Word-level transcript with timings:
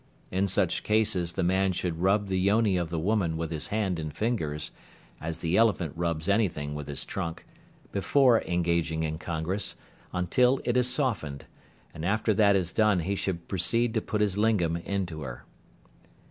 In 0.31 0.47
such 0.47 0.81
cases 0.81 1.33
the 1.33 1.43
man 1.43 1.73
should 1.73 1.99
rub 2.01 2.25
the 2.27 2.39
yoni 2.39 2.75
of 2.75 2.89
the 2.89 2.97
woman 2.97 3.37
with 3.37 3.51
his 3.51 3.67
hand 3.67 3.99
and 3.99 4.11
fingers 4.11 4.71
(as 5.21 5.37
the 5.41 5.55
elephant 5.55 5.93
rubs 5.95 6.27
anything 6.27 6.73
with 6.73 6.87
his 6.87 7.05
trunk) 7.05 7.45
before 7.91 8.41
engaging 8.47 9.03
in 9.03 9.19
congress, 9.19 9.75
until 10.11 10.59
it 10.65 10.75
is 10.75 10.87
softened, 10.89 11.45
and 11.93 12.03
after 12.03 12.33
that 12.33 12.55
is 12.55 12.73
done 12.73 13.01
he 13.01 13.13
should 13.15 13.47
proceed 13.47 13.93
to 13.93 14.01
put 14.01 14.21
his 14.21 14.39
lingam 14.39 14.75
into 14.75 15.21
her. 15.21 15.45